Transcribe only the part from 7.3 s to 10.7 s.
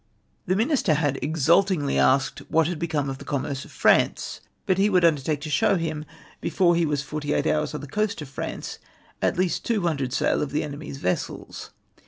hours on the coast of France, at least 200 sail of the